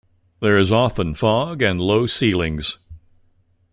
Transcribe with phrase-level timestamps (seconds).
[0.39, 2.79] There is often fog and low ceilings.